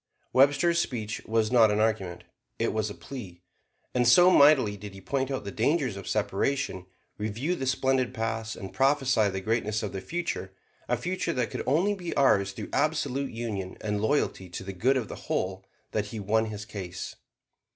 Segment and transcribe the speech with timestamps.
[0.33, 2.23] Webster's speech was not an argument;
[2.57, 3.43] it was a plea.
[3.93, 6.87] And so mightily did he point out the dangers of separation;
[7.19, 10.53] review the splendid past; and prophesy the greatness of the future
[10.89, 14.97] a future that could only be ours through absolute union and loyalty to the good
[14.97, 17.15] of the whole that he won his cause.